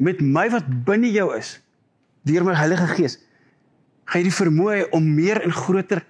Met 0.00 0.20
my 0.20 0.46
wat 0.52 0.68
binne 0.84 1.08
jou 1.12 1.28
is, 1.36 1.58
deur 2.28 2.44
my 2.44 2.56
Heilige 2.56 2.88
Gees, 2.94 3.18
gaan 4.08 4.20
jy 4.20 4.28
die 4.28 4.36
vermoë 4.36 4.88
om 4.96 5.06
meer 5.16 5.40
en 5.44 5.54
groter 5.54 6.02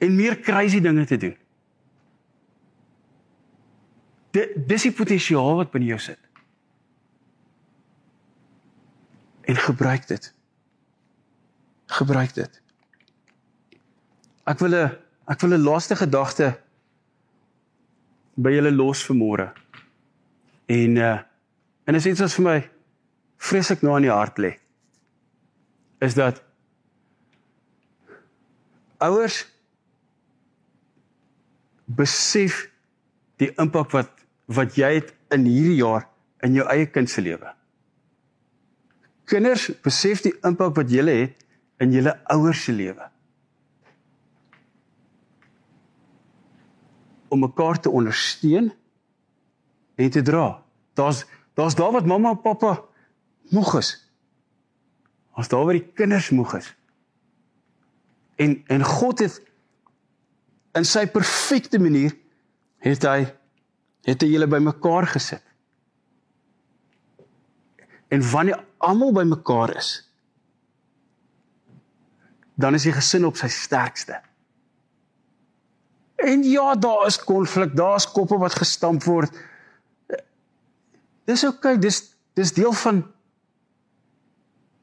en 0.00 0.16
meer 0.16 0.38
crazy 0.42 0.80
dinge 0.82 1.04
te 1.06 1.18
doen. 1.20 1.36
Dit 4.34 4.54
dis 4.70 4.86
die 4.86 4.94
potensiaal 4.94 5.60
wat 5.60 5.70
binne 5.74 5.90
jou 5.90 5.98
sit. 6.02 6.18
En 9.50 9.58
gebruik 9.58 10.06
dit. 10.06 10.30
Gebruik 11.90 12.34
dit. 12.34 12.60
Ek 14.46 14.58
wil 14.58 14.74
'n 14.74 14.90
ek 15.26 15.40
wil 15.40 15.54
'n 15.54 15.62
laaste 15.62 15.96
gedagte 15.96 16.58
by 18.36 18.52
julle 18.54 18.72
los 18.74 19.02
vanmôre. 19.08 19.50
En 20.70 20.96
uh 20.96 21.18
en 21.88 21.96
is 21.98 22.06
iets 22.06 22.20
wat 22.22 22.34
vir 22.36 22.44
my 22.44 22.58
vreeslik 23.42 23.80
na 23.82 23.96
in 23.98 24.04
die 24.06 24.12
hart 24.12 24.38
lê. 24.38 24.52
Is 25.98 26.14
dat 26.14 26.38
ouers 29.02 29.42
besef 31.90 32.68
die 33.42 33.50
impak 33.58 33.90
wat 33.96 34.12
wat 34.50 34.76
jy 34.78 34.92
het 35.00 35.10
in 35.34 35.46
hierdie 35.48 35.80
jaar 35.80 36.06
in 36.46 36.54
jou 36.54 36.66
eie 36.70 36.86
kind 36.90 37.10
se 37.10 37.22
lewe. 37.22 37.52
Kinders 39.30 39.68
besef 39.84 40.24
die 40.26 40.34
impak 40.46 40.74
wat 40.78 40.90
jy 40.90 41.06
het 41.06 41.46
in 41.82 41.94
julle 41.94 42.16
ouers 42.34 42.64
se 42.66 42.74
lewe. 42.74 43.09
Om 47.30 47.44
mekaar 47.46 47.80
te 47.80 47.90
ondersteun 47.90 48.72
en 49.94 50.10
te 50.10 50.22
dra. 50.22 50.62
Daar's 50.98 51.24
daar's 51.54 51.74
daar 51.74 51.92
wat 51.92 52.06
mamma 52.06 52.30
en 52.30 52.40
pappa 52.40 52.82
moeg 53.50 53.74
is. 53.78 53.90
As 55.32 55.48
daar 55.48 55.64
waar 55.64 55.78
die 55.78 55.92
kinders 55.94 56.30
moeg 56.30 56.54
is. 56.58 56.74
En 58.36 58.62
en 58.66 58.84
God 58.84 59.18
het 59.18 59.42
in 60.78 60.86
sy 60.86 61.06
perfekte 61.10 61.78
manier 61.78 62.14
het 62.80 63.04
hy 63.04 63.26
het 64.08 64.22
hy 64.22 64.30
julle 64.30 64.48
bymekaar 64.48 65.06
gesit. 65.12 65.44
En 68.10 68.24
wanneer 68.30 68.64
almal 68.82 69.12
bymekaar 69.12 69.76
is, 69.76 69.90
dan 72.54 72.74
is 72.74 72.86
die 72.88 72.94
gesin 72.96 73.26
op 73.28 73.38
sy 73.38 73.48
sterkste. 73.52 74.18
En 76.20 76.42
ja, 76.42 76.74
daar 76.76 77.06
is 77.06 77.18
konflik, 77.24 77.76
daar's 77.76 78.06
koppe 78.12 78.38
wat 78.38 78.54
gestamp 78.54 79.04
word. 79.04 79.32
Dis 81.24 81.44
oukei, 81.44 81.74
okay, 81.74 81.80
dis 81.80 82.02
dis 82.36 82.52
deel 82.52 82.72
van 82.72 83.02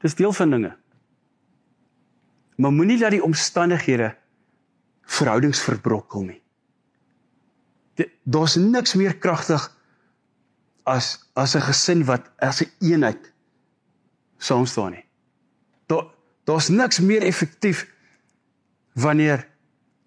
dis 0.02 0.14
deel 0.14 0.32
van 0.32 0.50
dinge. 0.50 0.72
Maar 2.58 2.72
moenie 2.74 2.98
dat 2.98 3.14
die 3.14 3.22
omstandighede 3.22 4.12
verhoudings 5.02 5.62
verbrokkel 5.62 6.26
nie. 6.26 6.40
Daar's 8.22 8.54
niks 8.54 8.94
meer 8.94 9.16
kragtig 9.18 9.62
as 10.84 11.30
as 11.34 11.54
'n 11.54 11.66
gesin 11.70 12.04
wat 12.04 12.30
as 12.38 12.60
'n 12.60 12.64
een 12.64 12.92
eenheid 12.92 13.32
saam 14.38 14.66
staan 14.66 14.90
nie. 14.90 15.04
Daar 15.86 16.04
daar's 16.44 16.68
niks 16.68 16.98
meer 16.98 17.22
effektief 17.22 17.86
wanneer 18.92 19.48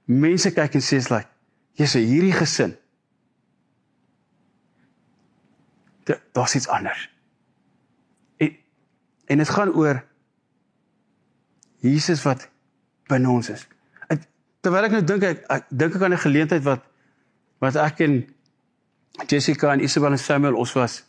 mense 0.05 0.51
kyk 0.53 0.75
en 0.75 0.83
sê 0.83 0.99
is 1.01 1.09
like, 1.09 1.29
jy's 1.79 1.93
hierdie 1.97 2.35
gesin. 2.35 2.75
Daar's 6.35 6.55
iets 6.55 6.67
anders. 6.67 7.09
En 8.37 8.55
en 9.31 9.37
dit 9.37 9.49
gaan 9.49 9.71
oor 9.73 10.01
Jesus 11.81 12.23
wat 12.23 12.49
binne 13.07 13.29
ons 13.29 13.49
is. 13.49 13.63
Ek, 14.11 14.25
terwyl 14.61 14.87
ek 14.89 14.95
nou 14.97 15.03
dink 15.07 15.23
ek, 15.23 15.45
ek 15.47 15.69
dink 15.69 15.95
ek 15.95 16.03
aan 16.03 16.13
'n 16.17 16.25
geleentheid 16.25 16.63
wat 16.67 16.83
wat 17.61 17.75
ek 17.75 18.01
en 18.05 18.25
Jessica 19.27 19.71
en 19.73 19.83
Isabel 19.83 20.11
en 20.11 20.19
Samuel 20.19 20.57
ons 20.57 20.73
was 20.73 21.03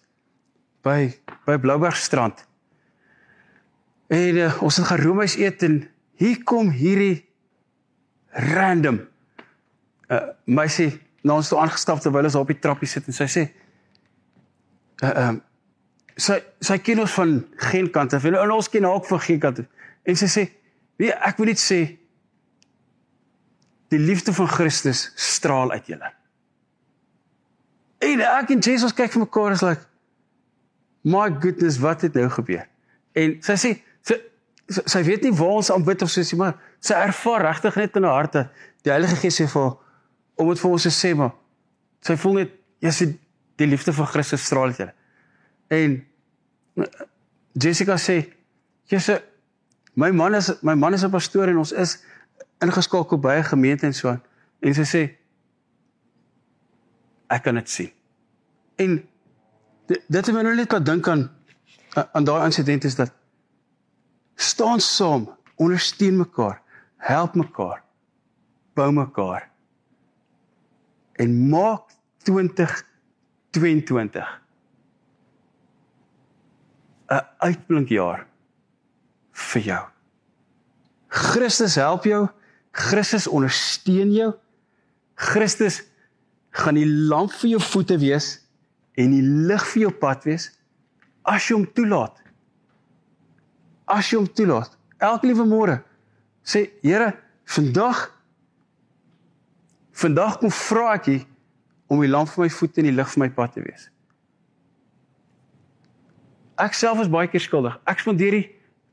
by 0.83 1.13
by 1.47 1.59
Bloubergstrand. 1.59 2.47
En 4.13 4.37
uh, 4.37 4.63
ons 4.63 4.77
het 4.77 4.87
gaan 4.87 5.01
roomys 5.01 5.37
eet 5.37 5.63
en 5.63 5.89
hier 6.21 6.43
kom 6.45 6.71
hierdie 6.71 7.25
random 8.33 9.01
uh 10.13 10.21
meisie 10.45 10.91
na 11.23 11.39
ons 11.39 11.49
toe 11.49 11.59
aangestap 11.59 12.01
terwyl 12.03 12.27
ons 12.27 12.37
op 12.39 12.51
die 12.51 12.59
trappie 12.59 12.89
sit 12.89 13.07
en 13.07 13.17
sy 13.17 13.29
sê 13.31 13.47
uh 15.03 15.09
ehm 15.09 15.37
uh, 15.37 15.41
sy 16.17 16.39
sy 16.61 16.79
ken 16.85 17.01
ons 17.03 17.15
van 17.17 17.39
geen 17.71 17.89
kant 17.93 18.13
af 18.13 18.25
en 18.29 18.37
ons 18.41 18.69
ken 18.69 18.85
haar 18.85 18.99
ook 19.01 19.09
van 19.09 19.21
geen 19.21 19.41
kant 19.41 19.63
af. 19.63 19.69
En 20.05 20.19
sy 20.19 20.29
sê 20.29 20.47
nee 21.01 21.13
ek 21.13 21.39
wil 21.41 21.51
net 21.53 21.61
sê 21.61 21.81
die 23.93 24.01
liefde 24.01 24.33
van 24.33 24.49
Christus 24.49 25.11
straal 25.17 25.73
uit 25.73 25.89
julle. 25.93 26.11
En 28.03 28.21
ek 28.27 28.53
en 28.55 28.63
Jesus 28.65 28.95
kyk 28.97 29.13
vir 29.15 29.25
mekaar 29.25 29.57
is 29.57 29.65
like 29.65 29.85
my 31.03 31.29
goodness 31.31 31.81
wat 31.83 32.05
het 32.07 32.15
nou 32.15 32.29
gebeur? 32.33 32.67
En 33.19 33.37
sy 33.45 33.57
sê 33.61 33.73
sy 34.73 35.03
weet 35.03 35.23
nie 35.23 35.35
waar 35.37 35.59
ons 35.61 35.71
aanbid 35.71 36.03
of 36.03 36.11
soos 36.11 36.31
jy 36.31 36.39
maar 36.39 36.57
sy 36.81 36.95
ervaar 36.95 37.43
regtig 37.49 37.77
net 37.77 37.97
in 37.97 38.05
haar 38.05 38.15
hart 38.15 38.33
dat 38.33 38.65
die 38.85 38.93
Heilige 38.93 39.17
Gees 39.17 39.41
sê 39.41 39.47
vir 39.51 39.77
om 40.37 40.49
dit 40.49 40.61
vir 40.61 40.71
ons 40.71 40.83
te 40.83 40.91
sê 40.91 41.13
maar 41.19 41.33
sy 42.03 42.17
voel 42.17 42.41
net 42.41 42.55
jy 42.83 42.93
sê 42.97 43.09
die 43.61 43.69
liefde 43.69 43.93
van 43.93 44.07
Christus 44.11 44.45
straal 44.45 44.73
uit 44.73 44.81
julle. 44.81 44.95
En 45.73 45.99
Jessica 47.53 47.99
sê 48.01 48.19
jy 48.91 49.01
sê 49.01 49.19
my 49.95 50.11
man 50.11 50.35
is 50.35 50.51
my 50.63 50.75
man 50.75 50.95
is 50.95 51.05
'n 51.05 51.11
pastoor 51.11 51.49
en 51.49 51.63
ons 51.63 51.73
is 51.73 51.99
ingeskakel 52.61 53.19
by 53.19 53.37
'n 53.39 53.51
gemeente 53.53 53.87
en 53.87 53.95
so. 53.95 54.17
En 54.61 54.75
sy 54.75 54.85
sê 54.85 55.03
ek 57.29 57.43
kan 57.43 57.55
dit 57.55 57.69
sien. 57.71 57.91
En 58.77 59.09
dit 59.87 60.27
het 60.27 60.33
my 60.35 60.43
nou 60.43 60.55
net 60.57 60.73
laat 60.73 60.87
dink 60.87 61.09
aan 61.09 61.31
aan 62.13 62.25
daai 62.25 62.45
insident 62.45 62.85
is 62.85 62.95
dat 62.95 63.13
staan 64.35 64.81
saam, 64.81 65.29
ondersteun 65.57 66.17
mekaar, 66.17 66.63
help 66.97 67.35
mekaar, 67.35 67.85
bou 68.75 68.93
mekaar. 68.93 69.51
En 71.21 71.49
maak 71.49 71.93
2022 72.25 74.41
'n 77.13 77.27
uitblinkjaar 77.39 78.27
vir 79.33 79.63
jou. 79.63 79.85
Christus 81.09 81.75
help 81.75 82.05
jou, 82.05 82.29
Christus 82.73 83.27
ondersteun 83.27 84.13
jou. 84.13 84.33
Christus 85.15 85.83
gaan 86.51 86.75
die 86.75 86.89
lamp 86.89 87.33
vir 87.33 87.55
jou 87.55 87.61
voete 87.61 87.99
wees 88.01 88.41
en 89.01 89.13
die 89.13 89.23
lig 89.23 89.65
vir 89.73 89.87
jou 89.87 89.93
pad 89.93 90.25
wees 90.25 90.51
as 91.29 91.49
jy 91.49 91.57
hom 91.57 91.69
toelaat 91.77 92.19
as 93.93 94.11
jy 94.11 94.21
hom 94.21 94.29
toelaat. 94.29 94.73
Elke 95.03 95.29
liewe 95.29 95.47
môre 95.49 95.81
sê 96.43 96.67
Here, 96.83 97.13
vandag 97.47 98.09
vandag 99.93 100.39
kom 100.41 100.51
vra 100.51 100.97
ek 100.97 101.09
U 101.13 101.19
om 101.93 102.01
die 102.01 102.11
lamp 102.11 102.31
vir 102.33 102.47
my 102.47 102.51
voete 102.51 102.81
en 102.81 102.89
die 102.89 102.95
lig 102.97 103.11
vir 103.13 103.23
my 103.23 103.29
pad 103.37 103.53
te 103.55 103.63
wees. 103.63 103.89
Ek 106.63 106.75
self 106.77 107.03
is 107.03 107.11
baie 107.13 107.29
keer 107.29 107.43
skuldig. 107.43 107.77
Ek 107.89 108.01
spandeer 108.01 108.39
die 108.39 108.47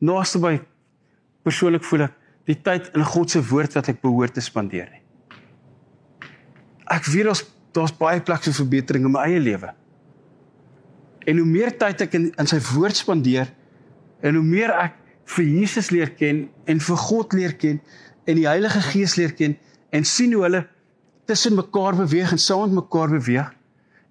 naaste 0.04 0.42
by 0.44 0.58
persoonlik 1.48 1.86
voel 1.88 2.08
ek 2.10 2.18
die 2.50 2.58
tyd 2.66 2.90
in 2.98 3.06
God 3.06 3.32
se 3.32 3.42
woord 3.46 3.76
wat 3.78 3.92
ek 3.92 4.02
behoort 4.04 4.36
te 4.36 4.44
spandeer 4.44 4.90
nie. 4.90 5.04
Ek 6.90 7.06
weet 7.14 7.30
ons 7.30 7.44
daar's 7.76 7.94
baie 7.94 8.22
plek 8.26 8.42
vir 8.48 8.56
verbetering 8.58 9.06
in 9.06 9.14
my 9.14 9.28
eie 9.30 9.42
lewe. 9.42 9.70
En 11.30 11.38
hoe 11.38 11.46
meer 11.46 11.76
tyd 11.78 12.02
ek 12.08 12.16
in, 12.18 12.30
in 12.42 12.50
sy 12.50 12.58
woord 12.72 12.98
spandeer, 12.98 13.52
En 14.22 14.36
hoe 14.36 14.44
meer 14.44 14.74
ek 14.76 14.98
vir 15.36 15.46
Jesus 15.46 15.92
leer 15.94 16.12
ken 16.18 16.48
en 16.66 16.82
vir 16.84 16.98
God 16.98 17.34
leer 17.38 17.56
ken 17.60 17.80
en 18.26 18.36
die 18.36 18.48
Heilige 18.48 18.82
Gees 18.92 19.16
leer 19.20 19.34
ken 19.38 19.56
en 19.96 20.06
sien 20.06 20.34
hoe 20.34 20.44
hulle 20.48 20.64
tussen 21.30 21.56
mekaar 21.56 21.96
beweeg 21.96 22.34
en 22.34 22.42
saam 22.42 22.70
met 22.70 22.82
mekaar 22.84 23.14
beweeg 23.14 23.52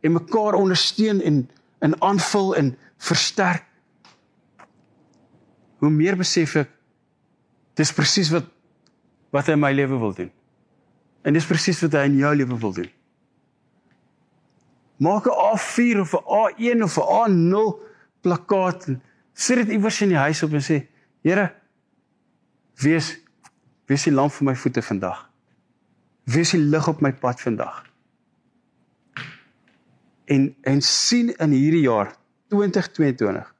en 0.06 0.14
mekaar 0.14 0.54
ondersteun 0.58 1.20
en 1.20 1.48
in 1.82 1.94
aanvul 2.02 2.54
en 2.56 2.76
versterk. 2.98 3.64
Hoe 5.78 5.90
meer 5.90 6.16
besef 6.18 6.56
ek 6.58 6.70
dis 7.78 7.92
presies 7.94 8.30
wat 8.34 8.46
wat 9.34 9.50
hy 9.50 9.58
in 9.58 9.60
my 9.60 9.70
lewe 9.74 9.98
wil 10.00 10.14
doen. 10.16 10.30
En 11.26 11.36
dis 11.36 11.46
presies 11.46 11.82
wat 11.84 11.98
hy 11.98 12.06
in 12.08 12.16
jou 12.16 12.30
lewe 12.38 12.56
wil 12.62 12.72
doen. 12.78 12.88
Maak 15.04 15.28
'n 15.28 15.36
A4 15.52 16.00
of 16.00 16.14
'n 16.14 16.24
A1 16.42 16.82
of 16.82 16.96
'n 16.96 17.52
A0 17.52 17.76
plakkaat 18.22 18.88
en 18.88 19.02
sit 19.38 19.60
dit 19.60 19.76
iewers 19.76 20.00
in 20.02 20.12
die 20.12 20.18
huis 20.18 20.42
op 20.42 20.54
en 20.58 20.64
sê: 20.64 20.78
"Here, 21.22 21.52
wees 22.82 23.14
wees 23.88 24.04
die 24.04 24.12
lamp 24.12 24.34
vir 24.34 24.50
my 24.50 24.54
voete 24.56 24.82
vandag. 24.82 25.20
Wees 26.28 26.50
die 26.52 26.60
lig 26.60 26.88
op 26.88 27.00
my 27.00 27.12
pad 27.12 27.40
vandag." 27.40 27.84
En 30.26 30.50
en 30.62 30.82
sien 30.82 31.30
in 31.36 31.54
hierdie 31.54 31.86
jaar 31.86 32.12
2022 32.48 33.54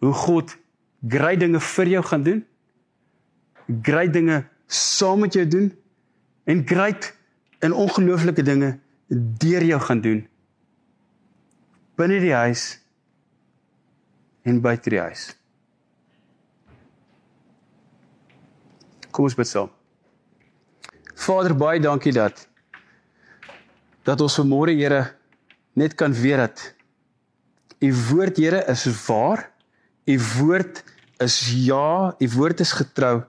hoe 0.00 0.12
God 0.12 0.56
groot 1.00 1.38
dinge 1.38 1.60
vir 1.60 1.86
jou 1.86 2.04
gaan 2.04 2.22
doen. 2.22 2.46
Groot 3.82 4.12
dinge 4.12 4.44
saam 4.66 5.20
met 5.20 5.34
jou 5.34 5.46
doen 5.46 5.72
en 6.44 6.66
groot 6.66 7.12
en 7.58 7.72
ongelooflike 7.72 8.42
dinge 8.42 8.78
deur 9.38 9.64
jou 9.64 9.80
gaan 9.80 10.00
doen 10.00 10.28
binne 12.00 12.20
die 12.22 12.34
huis 12.34 12.64
en 14.42 14.60
buite 14.60 14.90
die 14.90 15.00
huis. 15.00 15.30
Kom 19.10 19.26
ons 19.26 19.36
bid 19.36 19.48
saam. 19.48 19.70
Vader, 21.20 21.54
baie 21.56 21.80
dankie 21.82 22.14
dat 22.16 22.46
dat 24.08 24.20
ons 24.24 24.38
vanmôre 24.40 24.72
Here 24.74 25.02
net 25.76 25.94
kan 25.94 26.14
weet 26.16 26.40
dat 26.40 26.62
u 27.80 27.90
woord 28.10 28.36
Here 28.36 28.64
is 28.68 28.86
waar. 29.06 29.50
U 30.08 30.16
woord 30.38 30.84
is 31.20 31.36
ja, 31.66 32.14
u 32.18 32.28
woord 32.36 32.60
is 32.60 32.72
getrou 32.72 33.20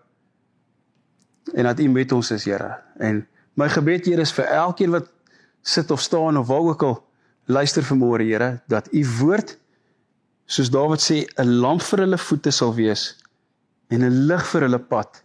en 1.53 1.63
dat 1.63 1.79
u 1.79 1.87
met 1.87 2.11
ons 2.11 2.31
is, 2.31 2.45
Here. 2.45 2.77
En 2.97 3.27
my 3.53 3.67
gebed 3.69 4.05
Here 4.05 4.21
is 4.21 4.33
vir 4.35 4.47
elkeen 4.47 4.93
wat 4.95 5.09
sit 5.61 5.91
of 5.91 6.01
staan 6.01 6.37
of 6.37 6.47
waar 6.47 6.71
ook 6.73 6.83
al 6.83 6.97
luister 7.45 7.83
vanmôre, 7.83 8.23
Here, 8.23 8.61
dat 8.67 8.87
u 8.93 9.05
woord 9.19 9.57
soos 10.51 10.69
Dawid 10.75 10.99
sê 10.99 11.17
'n 11.39 11.49
lamp 11.63 11.81
vir 11.89 12.03
hulle 12.03 12.19
voete 12.27 12.51
sal 12.51 12.73
wees 12.79 13.03
en 13.93 14.03
'n 14.03 14.27
lig 14.27 14.43
vir 14.51 14.61
hulle 14.65 14.81
pad 14.91 15.23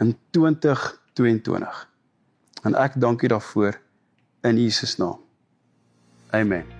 in 0.00 0.16
2022. 0.32 1.86
En 2.64 2.74
ek 2.74 2.92
dank 3.00 3.22
U 3.22 3.28
daarvoor 3.28 3.74
in 4.48 4.56
Jesus 4.56 4.96
naam. 4.96 5.20
Amen. 6.30 6.77